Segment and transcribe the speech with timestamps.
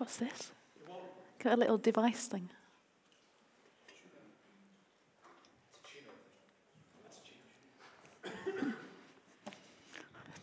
[0.00, 0.50] What's this?
[1.44, 2.48] Got a little device thing.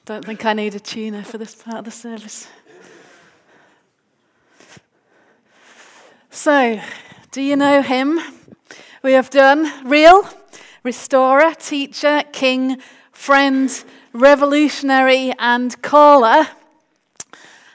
[0.06, 2.48] Don't think I need a tuner for this part of the service.
[6.30, 6.80] So,
[7.32, 8.20] do you know him?
[9.02, 10.30] We have done real,
[10.84, 12.78] restorer, teacher, king,
[13.12, 16.48] friend, revolutionary, and caller.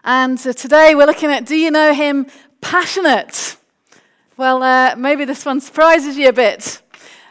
[0.05, 2.27] And uh, today we're looking at do you know him
[2.61, 3.57] passionate?
[4.37, 6.83] Well, uh, maybe this one surprises you a bit.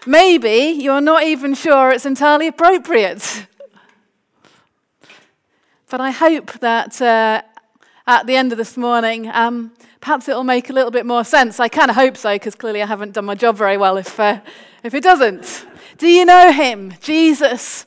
[0.05, 3.45] Maybe you're not even sure it's entirely appropriate.
[5.89, 7.41] But I hope that uh,
[8.07, 11.59] at the end of this morning, um, perhaps it'll make a little bit more sense.
[11.59, 14.18] I kind of hope so, because clearly I haven't done my job very well if,
[14.18, 14.40] uh,
[14.81, 15.65] if it doesn't.
[15.98, 16.93] Do you know him?
[17.01, 17.85] Jesus,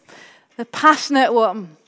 [0.59, 1.79] the passionate one.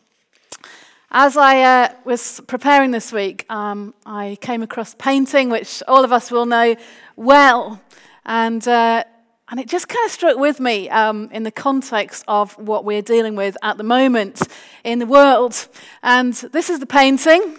[1.10, 6.12] As I uh, was preparing this week, um, I came across painting, which all of
[6.12, 6.74] us will know
[7.14, 7.80] well.
[8.24, 9.04] And uh,
[9.48, 13.02] and it just kind of struck with me um, in the context of what we're
[13.02, 14.42] dealing with at the moment
[14.82, 15.68] in the world.
[16.02, 17.56] And this is the painting.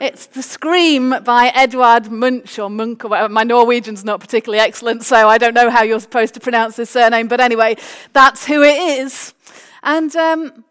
[0.00, 3.28] It's The Scream by Edvard Munch or Munch or whatever.
[3.28, 6.88] My Norwegian's not particularly excellent, so I don't know how you're supposed to pronounce his
[6.88, 7.28] surname.
[7.28, 7.76] But anyway,
[8.14, 9.34] that's who it is.
[9.82, 10.64] And um,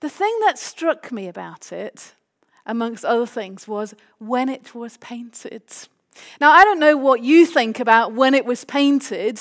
[0.00, 2.14] the thing that struck me about it,
[2.66, 5.62] amongst other things, was when it was painted.
[6.40, 9.40] Now, I don't know what you think about when it was painted,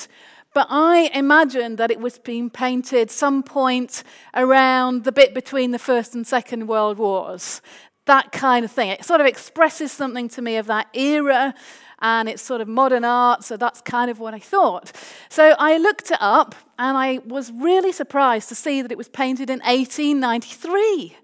[0.54, 5.80] but I imagine that it was being painted some point around the bit between the
[5.80, 7.62] First and Second World Wars.
[8.10, 8.90] That kind of thing.
[8.90, 11.54] It sort of expresses something to me of that era,
[12.00, 14.92] and it's sort of modern art, so that's kind of what I thought.
[15.30, 19.10] So I looked it up, and I was really surprised to see that it was
[19.10, 21.18] painted in 1893.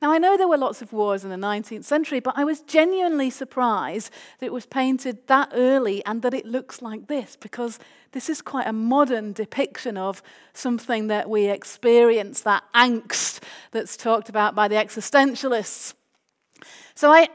[0.00, 2.62] Now, I know there were lots of wars in the 19th century, but I was
[2.62, 7.78] genuinely surprised that it was painted that early and that it looks like this, because
[8.12, 10.22] this is quite a modern depiction of
[10.54, 13.40] something that we experience, that angst
[13.72, 15.92] that's talked about by the existentialists.
[16.98, 17.28] So I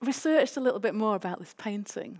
[0.00, 2.18] researched a little bit more about this painting.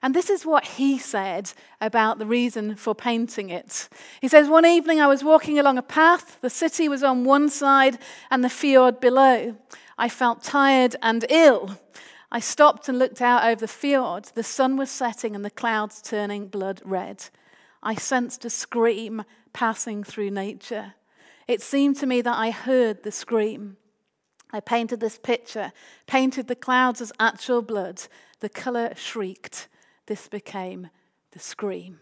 [0.00, 3.88] And this is what he said about the reason for painting it.
[4.20, 6.38] He says, One evening I was walking along a path.
[6.40, 7.98] The city was on one side
[8.30, 9.56] and the fjord below.
[9.98, 11.80] I felt tired and ill.
[12.30, 14.26] I stopped and looked out over the fjord.
[14.36, 17.24] The sun was setting and the clouds turning blood red.
[17.82, 20.94] I sensed a scream passing through nature.
[21.48, 23.78] It seemed to me that I heard the scream.
[24.52, 25.72] I painted this picture,
[26.06, 28.02] painted the clouds as actual blood.
[28.40, 29.68] The colour shrieked
[30.06, 30.88] this became
[31.32, 32.00] the scream.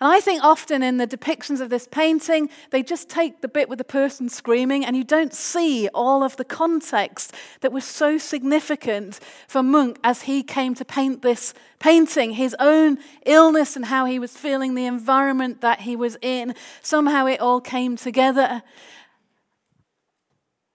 [0.00, 3.68] And I think often in the depictions of this painting, they just take the bit
[3.68, 8.18] with the person screaming, and you don't see all of the context that was so
[8.18, 14.04] significant for Munch as he came to paint this painting his own illness and how
[14.04, 16.54] he was feeling, the environment that he was in.
[16.82, 18.62] Somehow it all came together.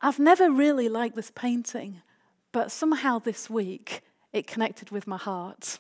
[0.02, 2.02] I've never really liked this painting,
[2.52, 4.02] but somehow this week
[4.34, 5.80] it connected with my heart.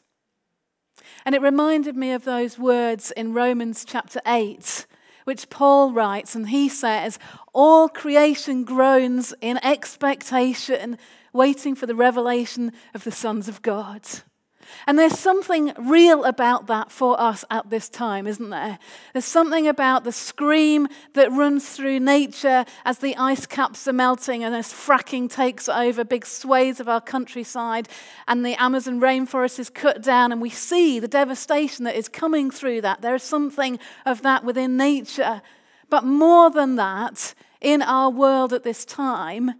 [1.26, 4.86] And it reminded me of those words in Romans chapter 8,
[5.24, 7.18] which Paul writes, and he says,
[7.54, 10.98] All creation groans in expectation,
[11.34, 14.02] waiting for the revelation of the sons of God.
[14.88, 18.80] And there's something real about that for us at this time, isn't there?
[19.14, 24.44] There's something about the scream that runs through nature as the ice caps are melting
[24.44, 27.88] and as fracking takes over big swathes of our countryside
[28.28, 32.52] and the Amazon rainforest is cut down and we see the devastation that is coming
[32.52, 33.02] through that.
[33.02, 35.42] There is something of that within nature.
[35.90, 39.52] But more than that, in our world at this time,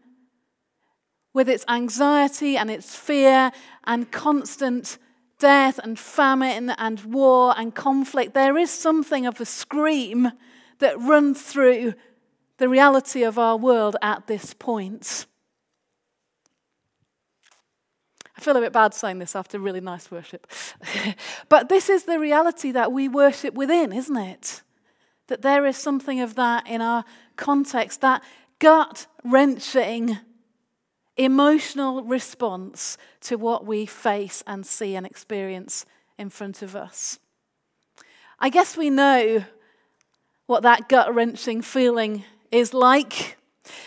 [1.34, 3.52] with its anxiety and its fear
[3.86, 4.98] and constant
[5.40, 10.32] death and famine and war and conflict, there is something of a scream
[10.80, 11.94] that runs through
[12.58, 15.26] the reality of our world at this point.
[18.38, 20.52] I feel a bit bad saying this after really nice worship.
[21.50, 24.64] but this is the reality that we worship within, isn't it?
[25.28, 27.06] That there is something of that in our
[27.36, 28.24] context, that
[28.60, 30.18] gut wrenching
[31.18, 35.86] emotional response to what we face and see and experience
[36.18, 37.20] in front of us.
[38.40, 39.44] I guess we know
[40.48, 43.38] what that gut wrenching feeling is like.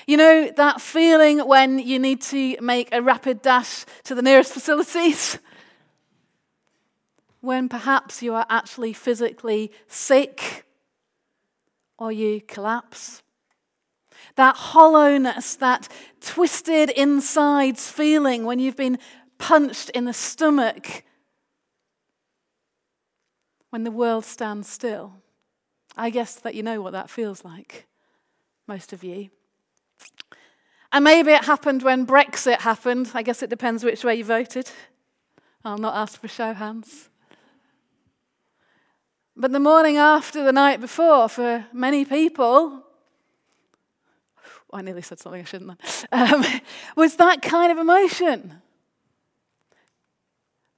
[0.06, 4.53] You know, that feeling when you need to make a rapid dash to the nearest
[4.53, 5.38] facilities?
[7.41, 10.65] When perhaps you are actually physically sick
[11.99, 13.23] or you collapse?
[14.36, 15.88] That hollowness, that
[16.20, 18.98] twisted insides feeling when you've been
[19.38, 21.04] punched in the stomach,
[23.70, 25.14] when the world stands still.
[25.96, 27.86] I guess that you know what that feels like,
[28.66, 29.31] most of you.
[30.92, 33.10] And maybe it happened when Brexit happened.
[33.14, 34.70] I guess it depends which way you voted.
[35.64, 37.08] I'll not ask for show hands.
[39.36, 42.83] But the morning after the night before, for many people,
[44.75, 45.81] I nearly said something I shouldn't
[46.11, 46.44] have, um,
[46.97, 48.61] was that kind of emotion.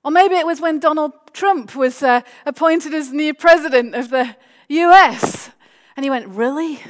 [0.04, 4.37] Or maybe it was when Donald Trump was uh, appointed as new president of the
[4.69, 5.50] US.
[5.96, 6.81] And he went, Really?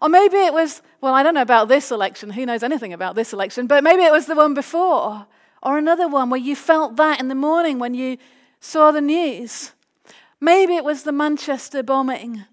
[0.00, 2.30] Or maybe it was, well, I don't know about this election.
[2.30, 3.68] Who knows anything about this election?
[3.68, 5.26] But maybe it was the one before.
[5.62, 8.18] Or another one where you felt that in the morning when you
[8.58, 9.70] saw the news.
[10.40, 12.46] Maybe it was the Manchester bombing.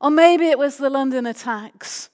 [0.00, 2.10] Or maybe it was the London attacks.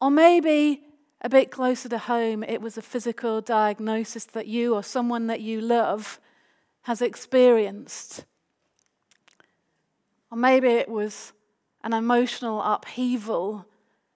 [0.00, 0.82] Or maybe
[1.20, 5.40] a bit closer to home, it was a physical diagnosis that you or someone that
[5.40, 6.18] you love
[6.82, 8.24] has experienced.
[10.30, 11.32] Or maybe it was
[11.82, 13.66] an emotional upheaval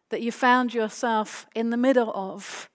[0.09, 2.69] that you found yourself in the middle of.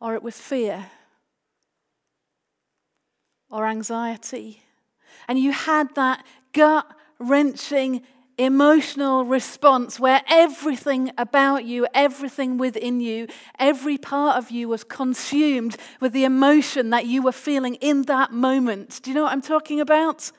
[0.00, 0.90] Or it was fear
[3.50, 4.62] or anxiety.
[5.26, 6.86] And you had that gut
[7.18, 8.02] wrenching
[8.36, 13.28] emotional response where everything about you, everything within you,
[13.58, 18.32] every part of you was consumed with the emotion that you were feeling in that
[18.32, 19.00] moment.
[19.02, 20.32] Do you know what I'm talking about?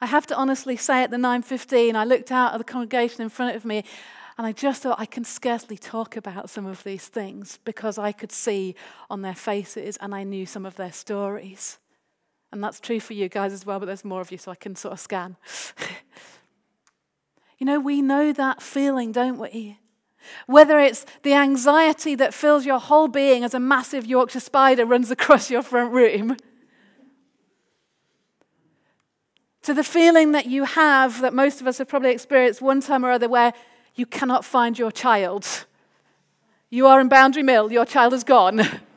[0.00, 3.28] I have to honestly say at the 9:15 I looked out at the congregation in
[3.28, 3.84] front of me
[4.38, 8.12] and I just thought I can scarcely talk about some of these things because I
[8.12, 8.74] could see
[9.10, 11.78] on their faces and I knew some of their stories.
[12.52, 14.56] And that's true for you guys as well, but there's more of you, so I
[14.56, 15.36] can sort of scan.
[17.58, 19.78] you know, we know that feeling, don't we?
[20.46, 25.10] Whether it's the anxiety that fills your whole being as a massive Yorkshire spider runs
[25.10, 26.36] across your front room,
[29.62, 33.04] to the feeling that you have, that most of us have probably experienced one time
[33.04, 33.52] or other, where
[33.94, 35.66] you cannot find your child.
[36.70, 38.62] You are in Boundary Mill, your child is gone.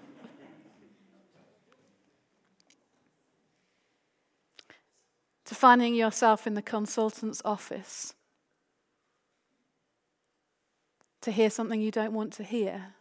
[5.45, 8.13] to finding yourself in the consultant's office
[11.21, 12.93] to hear something you don't want to hear,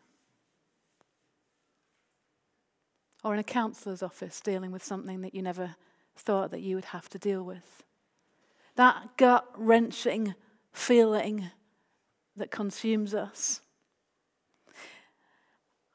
[3.25, 5.77] or in a counselor's office dealing with something that you never
[6.17, 7.83] thought that you would have to deal with.
[8.77, 10.35] That gut wrenching
[10.73, 11.50] feeling
[12.37, 13.61] that consumes us.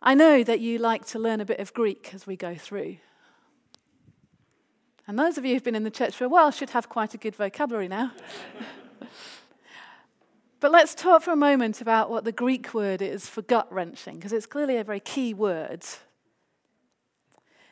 [0.01, 2.97] I know that you like to learn a bit of Greek as we go through.
[5.07, 7.13] And those of you who've been in the church for a while should have quite
[7.13, 8.11] a good vocabulary now.
[10.59, 14.15] but let's talk for a moment about what the Greek word is for gut wrenching,
[14.15, 15.85] because it's clearly a very key word.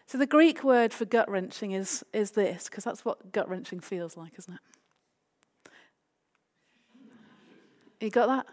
[0.07, 3.81] So, the Greek word for gut wrenching is, is this, because that's what gut wrenching
[3.81, 4.59] feels like, isn't it?
[7.99, 8.45] You got that?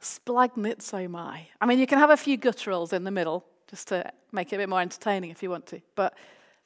[0.00, 1.46] Splanchnizomai.
[1.60, 4.56] I mean, you can have a few gutturals in the middle just to make it
[4.56, 6.14] a bit more entertaining if you want to, but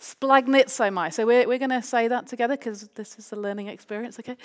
[0.02, 1.12] Splanchnizomai.
[1.12, 4.36] So we're, we're going to say that together because this is a learning experience, okay?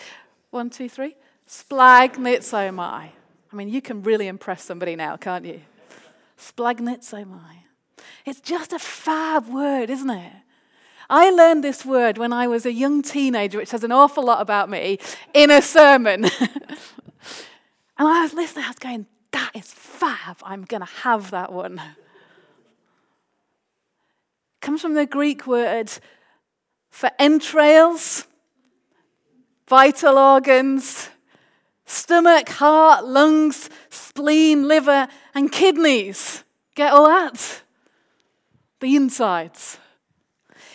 [0.51, 1.15] One, two, three.
[1.47, 3.09] Splanchnizomai.
[3.51, 5.61] I mean, you can really impress somebody now, can't you?
[6.37, 7.63] Splanchnizomai.
[8.23, 10.33] It's just a fab word, isn't it?
[11.09, 14.41] I learned this word when I was a young teenager, which says an awful lot
[14.41, 14.99] about me,
[15.33, 16.25] in a sermon.
[16.39, 16.41] and
[17.97, 20.37] I was listening, I was going, that is fab.
[20.43, 21.81] I'm going to have that one
[24.61, 25.91] comes from the Greek word
[26.89, 28.27] for entrails,
[29.67, 31.09] vital organs,
[31.85, 36.43] stomach, heart, lungs, spleen, liver, and kidneys.
[36.75, 37.61] Get all that?
[38.79, 39.79] The insides.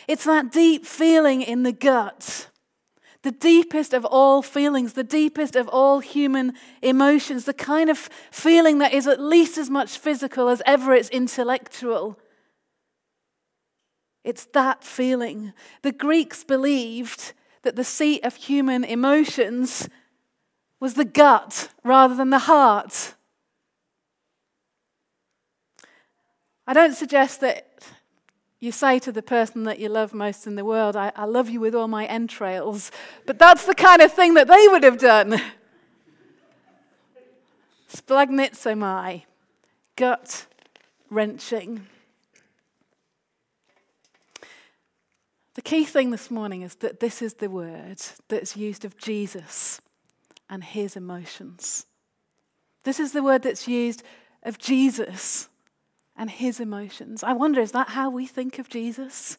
[0.08, 2.48] It's that deep feeling in the gut.
[3.22, 7.98] The deepest of all feelings, the deepest of all human emotions, the kind of
[8.32, 12.18] feeling that is at least as much physical as ever it's intellectual.
[14.24, 15.52] It's that feeling.
[15.82, 19.88] The Greeks believed that the seat of human emotions
[20.80, 23.14] was the gut rather than the heart.
[26.66, 27.68] I don't suggest that
[28.60, 31.48] you say to the person that you love most in the world, I, I love
[31.48, 32.92] you with all my entrails,
[33.26, 35.40] but that's the kind of thing that they would have done.
[37.92, 39.24] Splanchnizomai,
[39.96, 40.46] gut
[41.10, 41.86] wrenching.
[45.54, 49.80] The key thing this morning is that this is the word that's used of Jesus
[50.48, 51.86] and his emotions.
[52.84, 54.02] This is the word that's used
[54.42, 55.48] of Jesus
[56.16, 57.22] and his emotions.
[57.22, 59.36] I wonder, is that how we think of Jesus?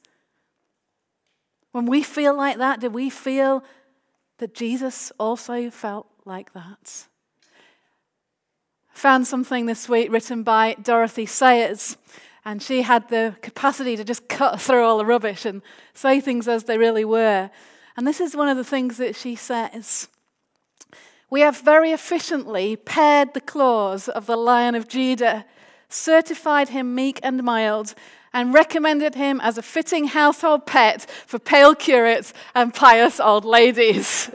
[1.71, 3.63] When we feel like that, do we feel
[4.37, 7.07] that Jesus also felt like that?
[8.93, 11.97] I found something this week written by Dorothy Sayers,
[12.45, 15.61] and she had the capacity to just cut through all the rubbish and
[15.93, 17.49] say things as they really were.
[17.95, 20.07] And this is one of the things that she says.
[21.29, 25.45] We have very efficiently pared the claws of the Lion of Judah,
[25.89, 27.95] certified him meek and mild,
[28.33, 34.29] and recommended him as a fitting household pet for pale curates and pious old ladies.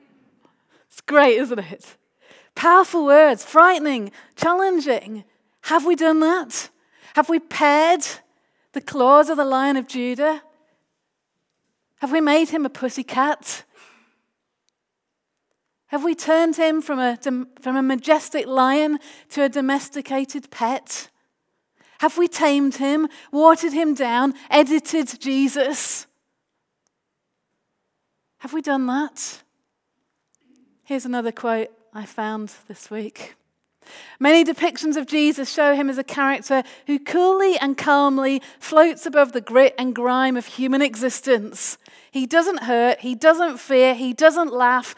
[0.88, 1.96] it's great, isn't it?
[2.54, 5.24] Powerful words, frightening, challenging.
[5.62, 6.70] Have we done that?
[7.16, 8.06] Have we pared
[8.72, 10.42] the claws of the Lion of Judah?
[12.00, 13.64] Have we made him a pussycat?
[15.86, 18.98] Have we turned him from a, from a majestic lion
[19.30, 21.08] to a domesticated pet?
[22.00, 26.06] Have we tamed him, watered him down, edited Jesus?
[28.40, 29.42] Have we done that?
[30.84, 33.36] Here's another quote I found this week.
[34.20, 39.32] Many depictions of Jesus show him as a character who coolly and calmly floats above
[39.32, 41.78] the grit and grime of human existence.
[42.10, 44.94] He doesn't hurt, he doesn't fear, he doesn't laugh,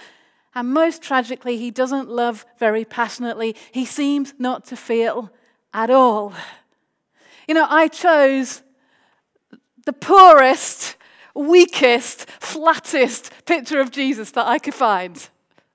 [0.55, 3.55] and most tragically, he doesn't love very passionately.
[3.73, 5.31] He seems not to feel
[5.73, 6.33] at all.
[7.47, 8.63] You know, I chose
[9.87, 10.97] the poorest,
[11.35, 15.29] weakest, flattest picture of Jesus that I could find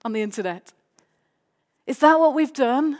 [0.03, 0.73] on the internet.
[1.85, 2.97] Is that what we've done?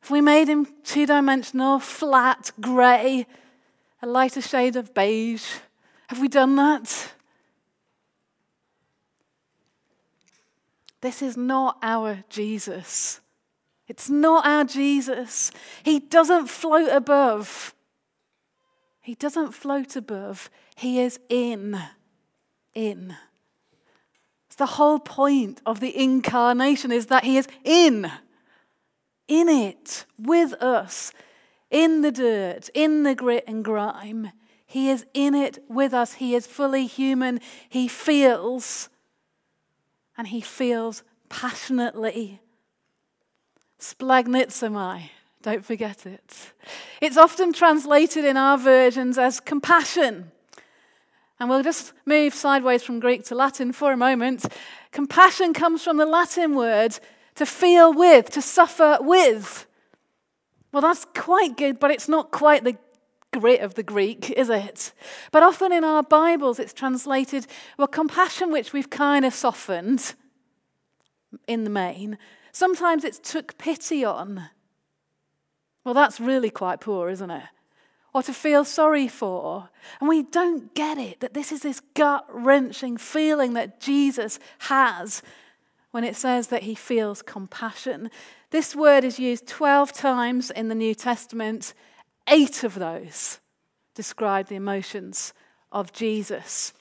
[0.00, 3.26] Have we made him two dimensional, flat, grey,
[4.00, 5.46] a lighter shade of beige?
[6.08, 7.12] Have we done that?
[11.00, 13.20] This is not our Jesus.
[13.86, 15.50] It's not our Jesus.
[15.82, 17.74] He doesn't float above.
[19.00, 20.50] He doesn't float above.
[20.76, 21.78] He is in.
[22.74, 23.16] In.
[24.58, 28.10] The whole point of the incarnation is that he is in.
[29.26, 31.12] In it, with us,
[31.70, 34.32] in the dirt, in the grit and grime.
[34.66, 36.14] He is in it with us.
[36.14, 37.40] He is fully human.
[37.68, 38.88] He feels,
[40.16, 42.40] and he feels passionately
[43.78, 45.10] Splanchnizomai.
[45.42, 46.52] Don't forget it.
[47.00, 50.32] It's often translated in our versions as compassion.
[51.40, 54.46] And we'll just move sideways from Greek to Latin for a moment.
[54.90, 56.98] Compassion comes from the Latin word
[57.36, 59.66] to feel with, to suffer with.
[60.72, 62.76] Well, that's quite good, but it's not quite the
[63.32, 64.92] grit of the Greek, is it?
[65.30, 70.14] But often in our Bibles, it's translated, well, compassion, which we've kind of softened
[71.46, 72.18] in the main,
[72.58, 74.50] Sometimes it's took pity on.
[75.84, 77.44] Well, that's really quite poor, isn't it?
[78.18, 79.68] Or to feel sorry for.
[80.00, 85.22] And we don't get it that this is this gut wrenching feeling that Jesus has
[85.92, 88.10] when it says that he feels compassion.
[88.50, 91.74] This word is used 12 times in the New Testament,
[92.26, 93.38] eight of those
[93.94, 95.32] describe the emotions
[95.70, 96.72] of Jesus.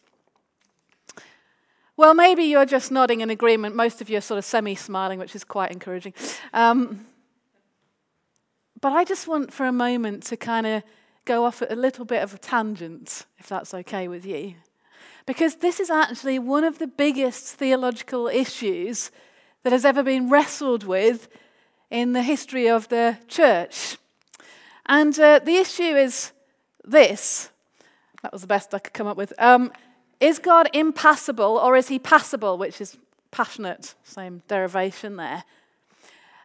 [1.97, 3.75] Well, maybe you're just nodding in agreement.
[3.75, 6.15] Most of you are sort of semi smiling, which is quite encouraging.
[6.51, 7.05] Um,
[8.81, 10.83] but I just want for a moment to kind of
[11.27, 14.55] go off at a little bit of a tangent, if that's okay with you.
[15.25, 19.11] Because this is actually one of the biggest theological issues
[19.63, 21.27] that has ever been wrestled with
[21.91, 23.97] in the history of the church.
[24.85, 26.31] And uh, the issue is
[26.83, 27.49] this
[28.23, 29.31] that was the best I could come up with.
[29.37, 29.71] Um,
[30.19, 32.97] is God impassible or is he passible, which is
[33.29, 33.93] passionate?
[34.03, 35.43] Same derivation there.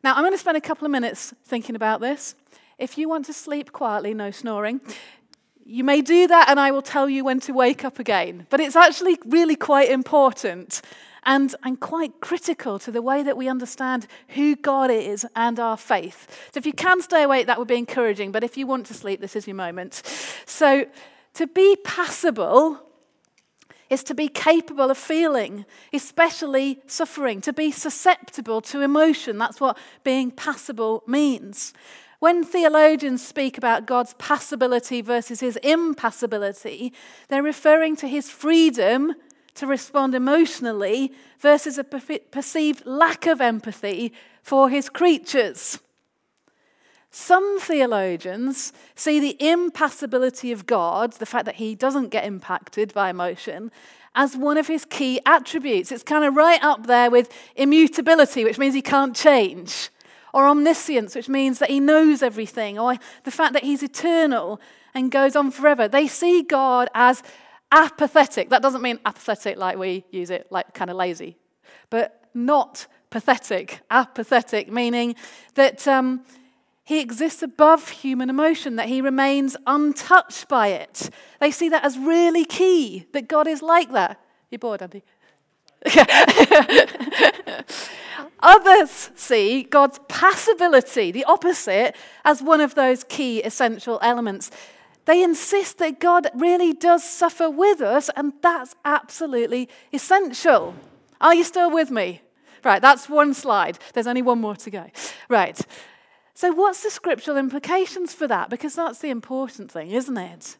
[0.05, 2.35] Now, I'm going to spend a couple of minutes thinking about this.
[2.79, 4.81] If you want to sleep quietly, no snoring,
[5.65, 8.47] you may do that and I will tell you when to wake up again.
[8.51, 10.83] But it's actually really quite important
[11.25, 15.77] and, and quite critical to the way that we understand who God is and our
[15.77, 16.51] faith.
[16.53, 18.33] So if you can stay awake, that would be encouraging.
[18.33, 20.03] But if you want to sleep, this is your moment.
[20.47, 20.87] So
[21.35, 22.81] to be passible
[23.89, 29.39] is to be capable of feeling, especially suffering, to be susceptible to emotion.
[29.39, 31.75] That's what being passible means.
[32.23, 36.93] When theologians speak about God's passibility versus his impassibility,
[37.27, 39.15] they're referring to his freedom
[39.57, 41.11] to respond emotionally
[41.41, 45.81] versus a perceived lack of empathy for his creatures.
[47.11, 53.11] Some theologians see the impassibility of God, the fact that he doesn't get impacted by
[53.11, 53.73] emotion,
[54.15, 55.91] as one of his key attributes.
[55.91, 59.89] It's kind of right up there with immutability, which means he can't change,
[60.33, 64.61] or omniscience, which means that he knows everything, or the fact that he's eternal
[64.95, 65.89] and goes on forever.
[65.89, 67.23] They see God as
[67.71, 68.51] apathetic.
[68.51, 71.37] That doesn't mean apathetic like we use it, like kind of lazy,
[71.91, 75.15] but not pathetic, apathetic, meaning
[75.55, 76.25] that um,
[76.85, 81.11] he exists above human emotion, that he remains untouched by it.
[81.41, 84.19] They see that as really key, that God is like that.
[84.51, 85.03] You're bored, Andy?
[88.41, 94.51] Others see God's passibility, the opposite, as one of those key essential elements.
[95.05, 100.75] They insist that God really does suffer with us, and that's absolutely essential.
[101.21, 102.23] Are you still with me?
[102.65, 103.79] Right, that's one slide.
[103.93, 104.87] There's only one more to go.
[105.29, 105.61] Right.
[106.35, 108.51] So, what's the scriptural implications for that?
[108.51, 110.57] Because that's the important thing, isn't it?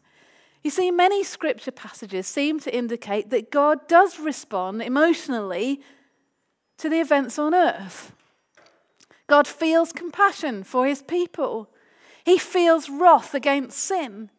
[0.63, 5.81] You see, many scripture passages seem to indicate that God does respond emotionally
[6.77, 8.13] to the events on earth.
[9.27, 11.69] God feels compassion for his people.
[12.23, 14.29] He feels wrath against sin.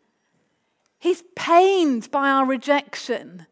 [0.98, 3.46] He's pained by our rejection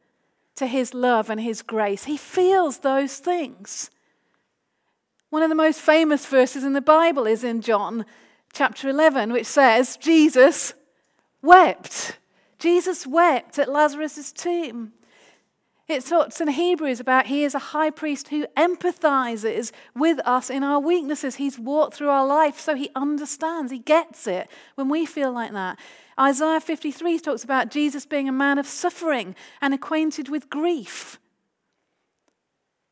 [0.56, 2.04] to his love and his grace.
[2.04, 3.90] He feels those things.
[5.28, 8.06] One of the most famous verses in the Bible is in John
[8.52, 10.74] chapter 11, which says, Jesus
[11.42, 12.18] wept.
[12.62, 14.92] Jesus wept at Lazarus' tomb.
[15.88, 20.62] It talks in Hebrews about he is a high priest who empathizes with us in
[20.62, 21.34] our weaknesses.
[21.34, 25.52] He's walked through our life, so he understands, he gets it when we feel like
[25.52, 25.76] that.
[26.18, 31.18] Isaiah 53 talks about Jesus being a man of suffering and acquainted with grief.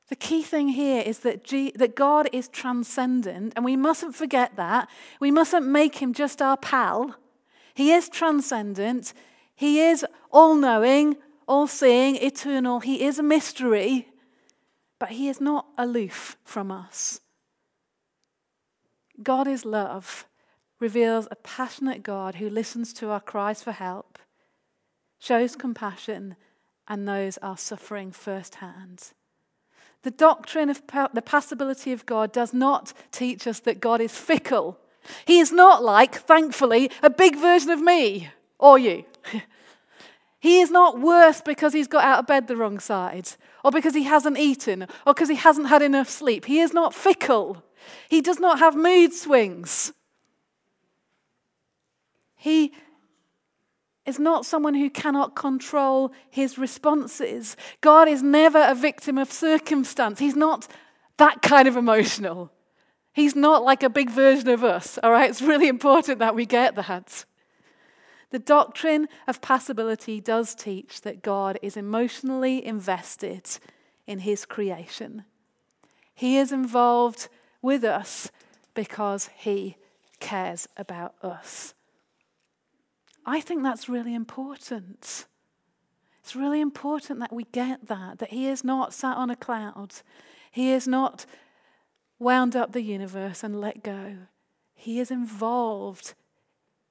[0.08, 4.56] The key thing here is that, G- that God is transcendent, and we mustn't forget
[4.56, 4.88] that.
[5.20, 7.14] We mustn't make him just our pal.
[7.72, 9.14] He is transcendent,
[9.60, 12.80] he is all knowing, all seeing, eternal.
[12.80, 14.08] He is a mystery,
[14.98, 17.20] but he is not aloof from us.
[19.22, 20.26] God is love,
[20.78, 24.18] reveals a passionate God who listens to our cries for help,
[25.18, 26.36] shows compassion,
[26.88, 29.12] and knows our suffering firsthand.
[30.04, 30.80] The doctrine of
[31.12, 34.78] the passibility of God does not teach us that God is fickle.
[35.26, 39.04] He is not like, thankfully, a big version of me or you.
[40.40, 43.28] he is not worse because he's got out of bed the wrong side,
[43.62, 46.46] or because he hasn't eaten, or because he hasn't had enough sleep.
[46.46, 47.62] He is not fickle.
[48.08, 49.92] He does not have mood swings.
[52.36, 52.72] He
[54.06, 57.54] is not someone who cannot control his responses.
[57.82, 60.18] God is never a victim of circumstance.
[60.18, 60.66] He's not
[61.18, 62.50] that kind of emotional.
[63.12, 65.28] He's not like a big version of us, all right?
[65.28, 67.26] It's really important that we get that.
[68.30, 73.48] The doctrine of passibility does teach that God is emotionally invested
[74.06, 75.24] in his creation.
[76.14, 77.28] He is involved
[77.60, 78.30] with us
[78.74, 79.76] because he
[80.20, 81.74] cares about us.
[83.26, 85.26] I think that's really important.
[86.22, 89.94] It's really important that we get that, that He is not sat on a cloud.
[90.50, 91.26] He is not
[92.18, 94.16] wound up the universe and let go.
[94.74, 96.14] He is involved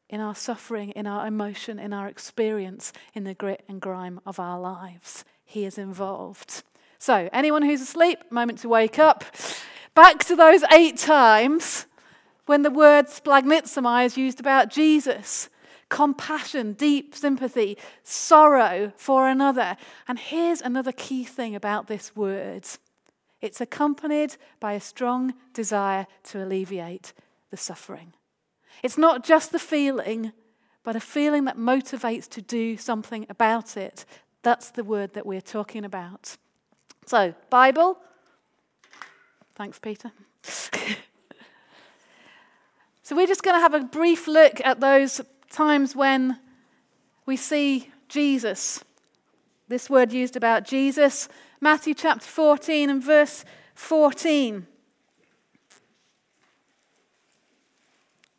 [0.09, 4.39] in our suffering, in our emotion, in our experience, in the grit and grime of
[4.39, 5.23] our lives.
[5.45, 6.63] He is involved.
[6.97, 9.23] So, anyone who's asleep, moment to wake up.
[9.95, 11.85] Back to those eight times
[12.45, 15.49] when the word splanchnizomai is used about Jesus
[15.89, 19.75] compassion, deep sympathy, sorrow for another.
[20.07, 22.65] And here's another key thing about this word
[23.41, 27.13] it's accompanied by a strong desire to alleviate
[27.51, 28.13] the suffering.
[28.83, 30.31] It's not just the feeling,
[30.83, 34.05] but a feeling that motivates to do something about it.
[34.41, 36.37] That's the word that we're talking about.
[37.05, 37.97] So, Bible.
[39.55, 40.11] Thanks, Peter.
[43.03, 46.39] so, we're just going to have a brief look at those times when
[47.25, 48.83] we see Jesus,
[49.67, 51.29] this word used about Jesus,
[51.61, 54.65] Matthew chapter 14 and verse 14.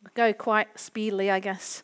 [0.13, 1.83] go quite speedily, I guess.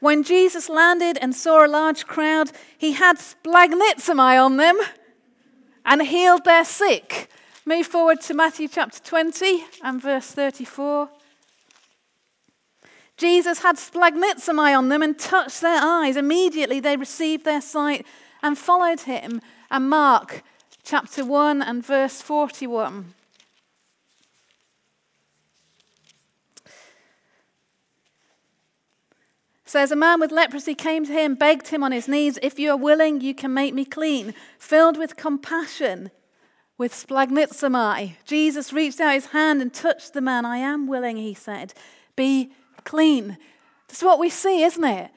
[0.00, 4.78] When Jesus landed and saw a large crowd, he had splanchnizomai on them
[5.84, 7.28] and healed their sick.
[7.64, 11.10] Move forward to Matthew chapter 20 and verse 34.
[13.16, 16.16] Jesus had splanchnizomai on them and touched their eyes.
[16.16, 18.06] Immediately they received their sight
[18.42, 19.40] and followed him.
[19.70, 20.44] And Mark
[20.84, 23.14] chapter 1 and verse 41.
[29.68, 32.70] Says a man with leprosy came to him, begged him on his knees, If you
[32.70, 34.34] are willing, you can make me clean.
[34.58, 36.10] Filled with compassion,
[36.76, 40.46] with splanchnizomai, Jesus reached out his hand and touched the man.
[40.46, 41.74] I am willing, he said.
[42.16, 42.52] Be
[42.84, 43.36] clean.
[43.88, 45.10] That's what we see, isn't it?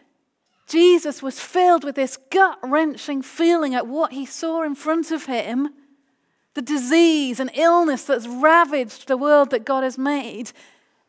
[0.68, 5.26] Jesus was filled with this gut wrenching feeling at what he saw in front of
[5.26, 5.70] him
[6.54, 10.52] the disease and illness that's ravaged the world that God has made.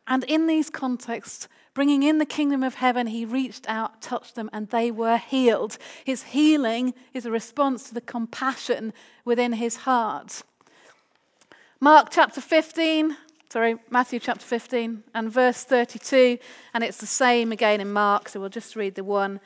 [0.07, 4.51] And in these contexts, bringing in the kingdom of heaven, he reached out, touched them,
[4.53, 5.79] and they were healed.
[6.05, 8.93] His healing is a response to the compassion
[9.25, 10.43] within his heart.
[11.81, 13.17] Mark chapter 15,
[13.49, 16.39] sorry, Matthew chapter 15 and verse 32,
[16.75, 19.41] and it's the same again in Mark, so we'll just read the one.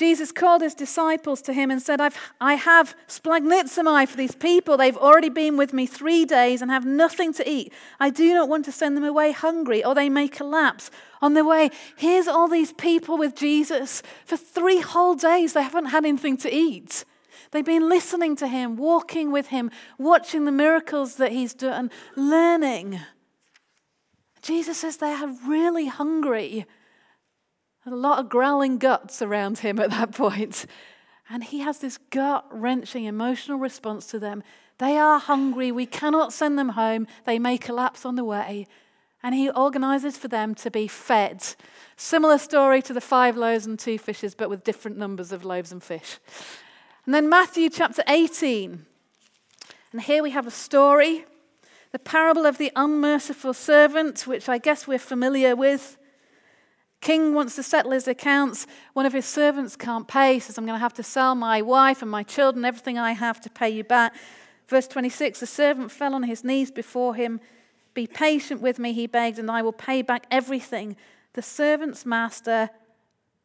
[0.00, 4.78] Jesus called his disciples to him and said, I've, I have splanchnizomai for these people.
[4.78, 7.70] They've already been with me three days and have nothing to eat.
[8.00, 11.44] I do not want to send them away hungry or they may collapse on their
[11.44, 11.68] way.
[11.98, 14.02] Here's all these people with Jesus.
[14.24, 17.04] For three whole days, they haven't had anything to eat.
[17.50, 23.00] They've been listening to him, walking with him, watching the miracles that he's done, learning.
[24.40, 26.64] Jesus says they are really hungry
[27.86, 30.66] a lot of growling guts around him at that point.
[31.28, 34.42] And he has this gut wrenching emotional response to them.
[34.78, 35.70] They are hungry.
[35.70, 37.06] We cannot send them home.
[37.24, 38.66] They may collapse on the way.
[39.22, 41.44] And he organizes for them to be fed.
[41.96, 45.72] Similar story to the five loaves and two fishes, but with different numbers of loaves
[45.72, 46.18] and fish.
[47.04, 48.86] And then Matthew chapter 18.
[49.92, 51.26] And here we have a story
[51.92, 55.98] the parable of the unmerciful servant, which I guess we're familiar with.
[57.00, 58.66] King wants to settle his accounts.
[58.92, 62.02] One of his servants can't pay, says, I'm going to have to sell my wife
[62.02, 64.14] and my children, everything I have to pay you back.
[64.68, 67.40] Verse 26 The servant fell on his knees before him.
[67.94, 70.96] Be patient with me, he begged, and I will pay back everything.
[71.32, 72.70] The servant's master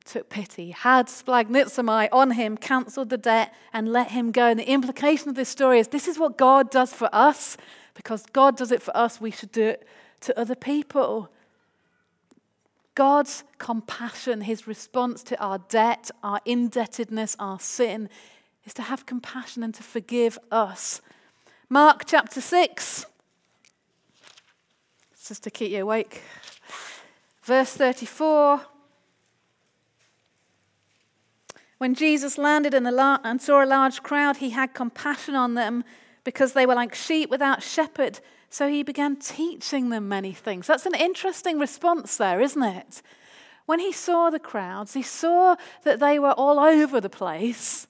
[0.03, 4.47] took pity, had splanchnizomai on him, cancelled the debt, and let him go.
[4.47, 7.57] And the implication of this story is this is what God does for us.
[7.95, 9.87] Because God does it for us, we should do it
[10.21, 11.29] to other people.
[12.95, 18.10] God's compassion, his response to our debt, our indebtedness, our sin,
[18.65, 21.01] is to have compassion and to forgive us.
[21.69, 23.05] Mark chapter 6.
[25.12, 26.21] It's just to keep you awake.
[27.43, 28.62] Verse 34.
[31.77, 35.84] When Jesus landed and saw a large crowd, he had compassion on them
[36.23, 38.21] because they were like sheep without shepherd.
[38.55, 40.67] So he began teaching them many things.
[40.67, 43.01] That's an interesting response there, isn't it?
[43.65, 47.87] When he saw the crowds, he saw that they were all over the place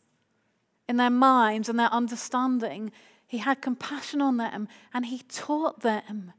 [0.89, 2.91] in their minds and their understanding.
[3.27, 6.33] He had compassion on them and he taught them.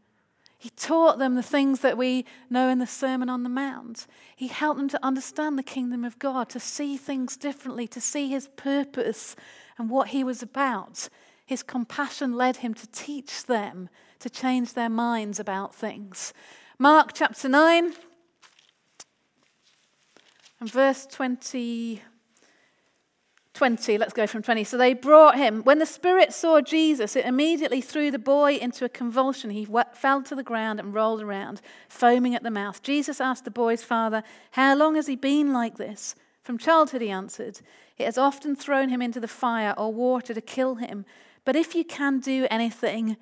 [0.58, 4.08] He taught them the things that we know in the Sermon on the Mount.
[4.34, 8.28] He helped them to understand the kingdom of God, to see things differently, to see
[8.28, 9.36] his purpose
[9.78, 11.08] and what he was about.
[11.46, 13.88] His compassion led him to teach them
[14.20, 16.32] to change their minds about things.
[16.78, 17.94] Mark chapter 9
[20.60, 22.02] and verse 20.
[23.56, 24.64] 20, let's go from 20.
[24.64, 25.62] So they brought him.
[25.62, 29.48] When the Spirit saw Jesus, it immediately threw the boy into a convulsion.
[29.48, 32.82] He fell to the ground and rolled around, foaming at the mouth.
[32.82, 36.14] Jesus asked the boy's father, How long has he been like this?
[36.42, 37.60] From childhood, he answered.
[37.96, 41.06] It has often thrown him into the fire or water to kill him.
[41.46, 43.16] But if you can do anything,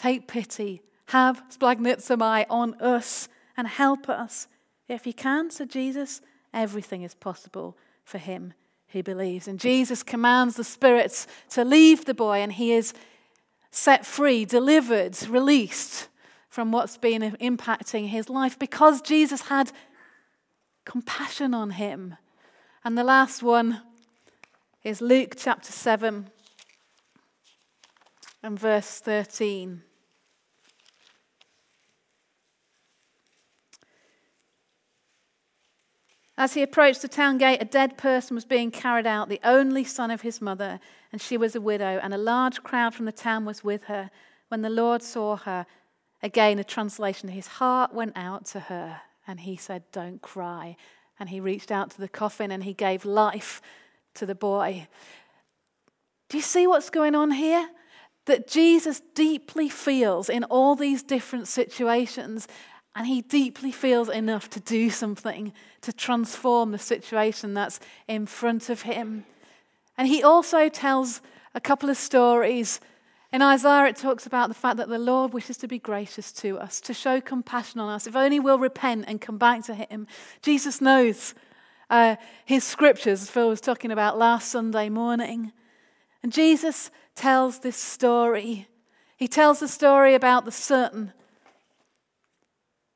[0.00, 0.80] Take pity.
[1.08, 4.48] Have splanchnizomai on us and help us.
[4.88, 6.22] If you can, said Jesus,
[6.54, 8.54] everything is possible for him
[8.88, 9.46] who believes.
[9.46, 12.94] And Jesus commands the spirits to leave the boy, and he is
[13.70, 16.08] set free, delivered, released
[16.48, 19.70] from what's been impacting his life because Jesus had
[20.86, 22.16] compassion on him.
[22.82, 23.82] And the last one
[24.82, 26.30] is Luke chapter 7
[28.42, 29.82] and verse 13.
[36.40, 39.84] As he approached the town gate, a dead person was being carried out, the only
[39.84, 40.80] son of his mother,
[41.12, 44.10] and she was a widow, and a large crowd from the town was with her.
[44.48, 45.66] When the Lord saw her,
[46.22, 50.78] again a translation, his heart went out to her, and he said, Don't cry.
[51.18, 53.60] And he reached out to the coffin and he gave life
[54.14, 54.88] to the boy.
[56.30, 57.68] Do you see what's going on here?
[58.24, 62.48] That Jesus deeply feels in all these different situations
[62.94, 68.68] and he deeply feels enough to do something to transform the situation that's in front
[68.68, 69.24] of him.
[69.96, 71.20] And he also tells
[71.54, 72.80] a couple of stories
[73.32, 76.58] In Isaiah, it talks about the fact that the Lord wishes to be gracious to
[76.58, 78.08] us, to show compassion on us.
[78.08, 80.08] If only we'll repent and come back to Him.
[80.42, 81.34] Jesus knows
[81.90, 85.52] uh, His scriptures, Phil was talking about last Sunday morning.
[86.24, 88.66] And Jesus tells this story.
[89.16, 91.12] He tells the story about the son,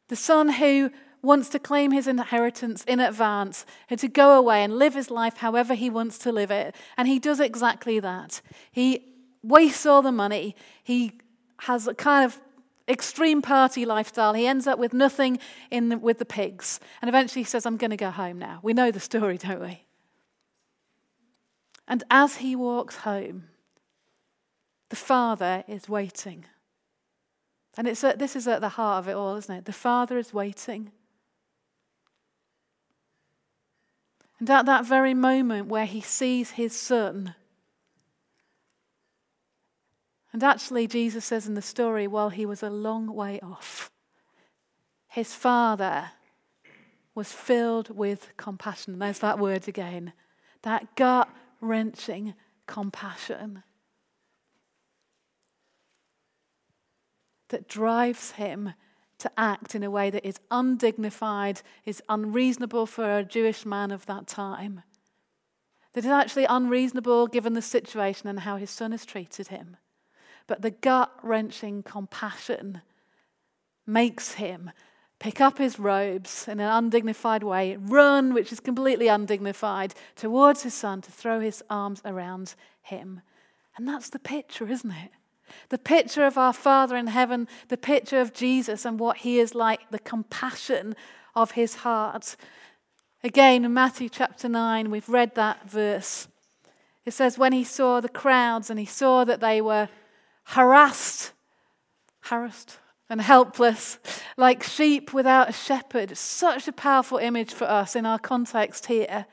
[0.09, 0.91] the son who
[1.23, 5.39] wants to claim his inheritance in advance and to go away and live his life
[5.39, 6.75] however he wants to live it.
[6.97, 8.43] And he does exactly that.
[8.71, 10.55] He wastes all the money.
[10.83, 11.21] He
[11.61, 12.41] has a kind of
[12.87, 14.35] extreme party lifestyle.
[14.35, 15.39] He ends up with nothing
[15.71, 16.79] in the, with the pigs.
[17.01, 18.61] And eventually he says, I'm going to go home now.
[18.63, 19.85] We know the story, don't we?
[21.89, 23.45] And as he walks home,
[24.91, 26.45] the Father is waiting.
[27.77, 29.65] And it's this is at the heart of it all, isn't it?
[29.65, 30.93] The Father is waiting.
[34.39, 37.35] And at that very moment where he sees his son,
[40.35, 43.89] and actually, Jesus says in the story, while he was a long way off,
[45.07, 46.11] his father
[47.15, 48.99] was filled with compassion.
[48.99, 50.13] There's that word again.
[50.63, 51.29] That gut
[51.61, 52.35] wrenching
[52.67, 53.63] compassion
[57.49, 58.75] that drives him
[59.19, 64.07] to act in a way that is undignified, is unreasonable for a Jewish man of
[64.07, 64.83] that time.
[65.93, 69.77] That is actually unreasonable given the situation and how his son has treated him.
[70.47, 72.83] But the gut wrenching compassion
[73.87, 74.71] makes him
[75.19, 80.75] pick up his robes in an undignified way, run, which is completely undignified, towards his
[80.75, 83.23] son to throw his arms around him.
[83.77, 85.11] And that's the picture, isn't it?
[85.69, 89.55] The picture of our Father in heaven, the picture of Jesus and what he is
[89.55, 90.95] like, the compassion
[91.35, 92.37] of his heart.
[93.23, 96.29] Again, in Matthew chapter 9, we've read that verse.
[97.05, 99.89] It says, When he saw the crowds and he saw that they were
[100.45, 101.33] harassed,
[102.21, 102.79] harassed
[103.09, 103.99] and helpless,
[104.37, 106.17] like sheep without a shepherd.
[106.17, 109.27] Such a powerful image for us in our context here.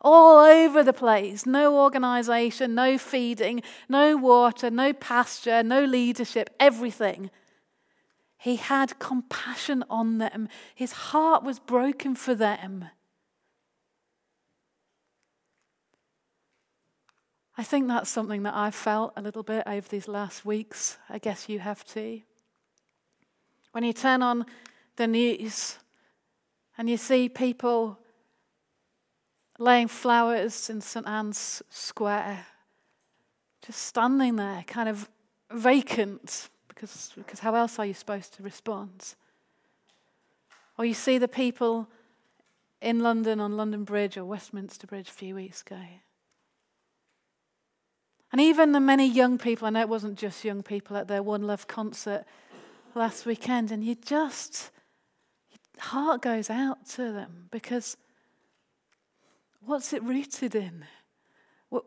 [0.00, 7.30] All over the place, no organization, no feeding, no water, no pasture, no leadership, everything.
[8.38, 10.48] He had compassion on them.
[10.74, 12.86] His heart was broken for them.
[17.58, 20.96] I think that's something that I've felt a little bit over these last weeks.
[21.10, 22.22] I guess you have too.
[23.72, 24.46] When you turn on
[24.96, 25.76] the news
[26.78, 27.98] and you see people
[29.60, 31.06] laying flowers in St.
[31.06, 32.46] Ann's Square,
[33.64, 35.08] just standing there, kind of
[35.52, 39.14] vacant, because, because how else are you supposed to respond?
[40.76, 41.88] Or you see the people
[42.80, 45.76] in London on London Bridge or Westminster Bridge a few weeks ago
[48.32, 51.22] and even the many young people, I know it wasn't just young people at their
[51.22, 52.24] One Love concert
[52.94, 54.70] last weekend, and you just,
[55.50, 57.96] your heart goes out to them because
[59.64, 60.84] what's it rooted in?
[61.68, 61.84] What,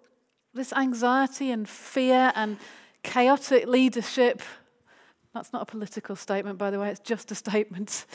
[0.53, 2.57] this anxiety and fear and
[3.03, 4.41] chaotic leadership.
[5.33, 8.05] That's not a political statement, by the way, it's just a statement.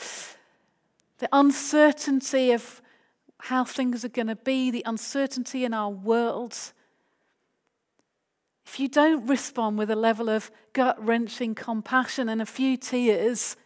[1.19, 2.81] The uncertainty of
[3.39, 6.57] how things are going to be, the uncertainty in our world
[8.69, 13.57] if you don't respond with a level of gut wrenching compassion and a few tears,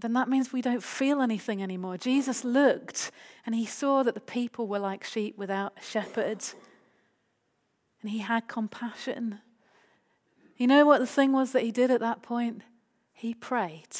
[0.00, 1.96] then that means we don't feel anything anymore.
[1.96, 3.10] Jesus looked
[3.44, 6.44] and he saw that the people were like sheep without a shepherd,
[8.00, 9.40] and he had compassion.
[10.56, 12.62] You know what the thing was that he did at that point?
[13.12, 13.96] He prayed.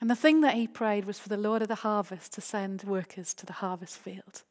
[0.00, 2.84] And the thing that he prayed was for the Lord of the harvest to send
[2.84, 4.42] workers to the harvest field.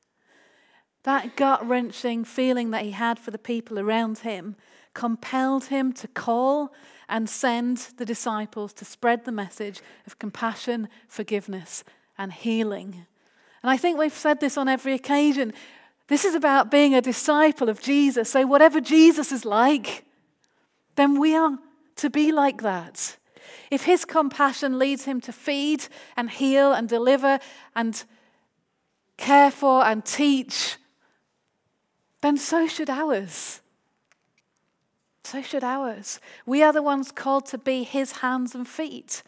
[1.03, 4.55] That gut wrenching feeling that he had for the people around him
[4.97, 6.73] compelled him to call
[7.07, 11.83] and send the disciples to spread the message of compassion, forgiveness,
[12.17, 13.05] and healing.
[13.61, 15.53] And I think we've said this on every occasion.
[16.07, 18.31] This is about being a disciple of Jesus.
[18.31, 20.03] So, whatever Jesus is like,
[20.95, 21.59] then we are
[21.97, 23.17] to be like that.
[23.69, 27.37] If his compassion leads him to feed and heal and deliver
[27.75, 28.03] and
[29.17, 30.77] care for and teach
[32.21, 33.61] then so should ours.
[35.27, 36.21] So should ours.
[36.45, 39.23] We are the ones called to be his hands and feet,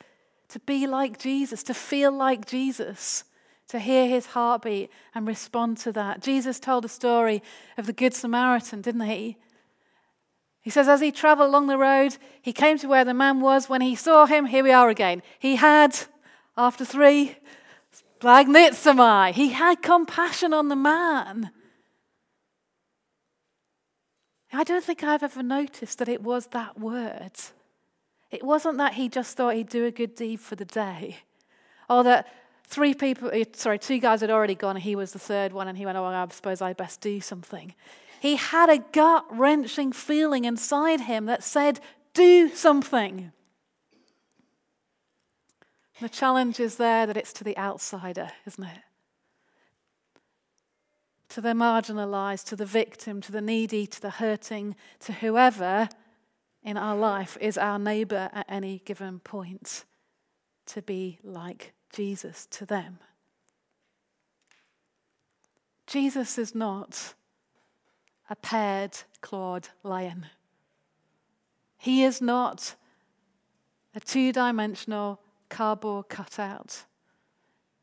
[0.48, 3.26] to be like Jesus, to feel like Jesus,
[3.68, 6.22] to hear his heartbeat and respond to that.
[6.22, 7.44] Jesus told a story
[7.78, 9.36] of the Good Samaritan, didn't he?
[10.62, 13.68] He says, as he traveled along the road, he came to where the man was.
[13.68, 15.22] When he saw him, here we are again.
[15.38, 15.98] He had,
[16.56, 17.36] after three,
[18.22, 19.34] splanchnizomai.
[19.34, 21.52] He had compassion on the man.
[24.52, 27.34] I don't think I've ever noticed that it was that word.
[28.32, 31.18] It wasn't that he just thought he'd do a good deed for the day,
[31.90, 32.28] or that
[32.66, 35.78] three people, eh, sorry, two guys had already gone, he was the third one, and
[35.78, 37.74] he went, Oh, I suppose I'd best do something.
[38.20, 41.80] He had a gut wrenching feeling inside him that said,
[42.14, 43.32] Do something.
[46.02, 48.80] The challenge is there that it's to the outsider, isn't it?
[51.30, 55.90] To the marginalized, to the victim, to the needy, to the hurting, to whoever
[56.64, 59.86] in our life is our neighbor at any given point,
[60.66, 63.00] to be like Jesus to them.
[65.86, 67.14] Jesus is not
[68.30, 70.28] a paired clawed lion.
[71.78, 72.76] He is not
[73.96, 76.86] a two dimensional cardboard cutout.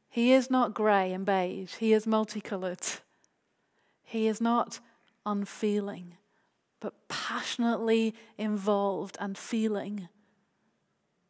[0.09, 2.87] He is not grey and beige, he is multicoloured.
[4.07, 4.79] He is not
[5.27, 6.15] unfeeling,
[6.81, 10.09] but passionately involved and feeling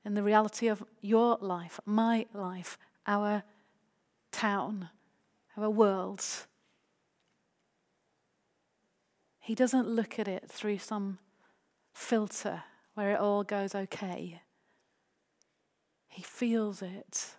[0.05, 3.43] in the reality of your life, my life, our
[4.31, 4.91] town,
[5.57, 6.47] our worlds.
[9.41, 11.19] He doesn't look at it through some
[11.95, 12.63] filter
[12.93, 14.43] where it all goes okay.
[16.09, 17.37] He feels it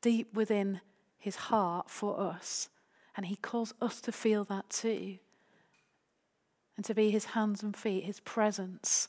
[0.00, 0.80] deep within
[1.18, 2.70] his heart for us.
[3.18, 5.18] And he calls us to feel that too.
[6.76, 9.08] And to be his hands and feet, his presence,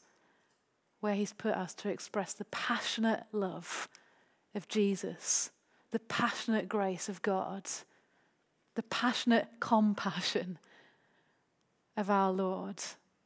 [1.00, 3.88] where he's put us to express the passionate love
[4.56, 5.52] of Jesus,
[5.92, 7.70] the passionate grace of God,
[8.74, 10.58] the passionate compassion
[11.96, 12.82] of our Lord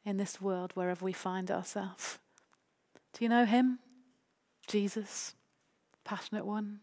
[0.05, 2.19] in this world wherever we find ourselves.
[3.13, 3.79] Do you know him?
[4.67, 5.33] Jesus?
[6.03, 6.81] passionate one.